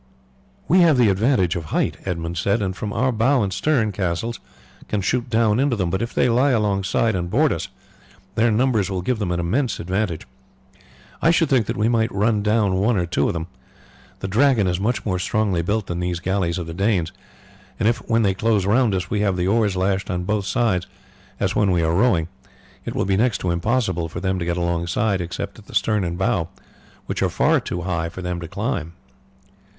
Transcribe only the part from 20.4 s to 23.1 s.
sides as when we are rowing, it will